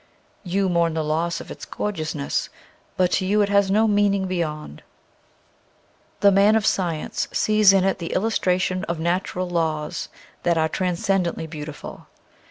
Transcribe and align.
You 0.43 0.67
mourn 0.67 0.95
the 0.95 1.03
loss 1.03 1.39
of 1.39 1.51
its 1.51 1.63
gorgeousness, 1.63 2.49
but 2.97 3.11
to 3.11 3.25
you 3.27 3.43
it 3.43 3.49
has 3.49 3.69
no 3.69 3.87
meaning 3.87 4.25
beyond. 4.25 4.81
The 6.21 6.31
man 6.31 6.55
of 6.55 6.65
science 6.65 7.27
sees 7.31 7.71
in 7.71 7.83
it 7.83 7.99
the 7.99 8.13
illustration 8.13 8.83
of 8.85 8.99
natural 8.99 9.47
laws 9.47 10.09
that 10.41 10.57
are 10.57 10.69
trans 10.69 11.05
cendently 11.07 11.47
beautiful. 11.47 12.07